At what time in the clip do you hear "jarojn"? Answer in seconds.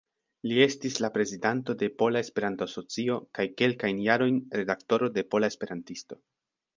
4.07-4.41